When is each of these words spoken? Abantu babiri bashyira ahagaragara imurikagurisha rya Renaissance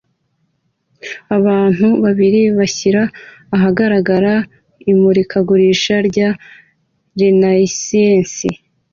Abantu 1.37 1.87
babiri 2.03 2.41
bashyira 2.57 3.01
ahagaragara 3.55 4.33
imurikagurisha 4.91 5.95
rya 6.09 6.29
Renaissance 7.19 8.45